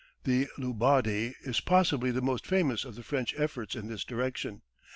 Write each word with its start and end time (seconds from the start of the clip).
The 0.23 0.47
Lebaudy 0.57 1.35
is 1.43 1.59
possibly 1.59 2.09
the 2.09 2.23
most 2.23 2.47
famous 2.47 2.85
of 2.85 2.95
the 2.95 3.03
French 3.03 3.35
efforts 3.37 3.75
in 3.75 3.87
this 3.87 4.03
direction. 4.03 4.63